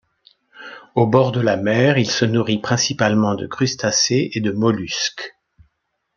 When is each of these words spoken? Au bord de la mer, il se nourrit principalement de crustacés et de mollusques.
Au 0.95 1.05
bord 1.05 1.31
de 1.31 1.41
la 1.41 1.57
mer, 1.57 1.99
il 1.99 2.09
se 2.09 2.25
nourrit 2.25 2.57
principalement 2.57 3.35
de 3.35 3.45
crustacés 3.45 4.31
et 4.33 4.41
de 4.41 4.51
mollusques. 4.51 5.35